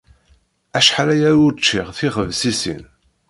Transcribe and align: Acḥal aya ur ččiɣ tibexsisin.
Acḥal 0.77 1.09
aya 1.13 1.29
ur 1.45 1.53
ččiɣ 1.57 1.87
tibexsisin. 1.97 2.83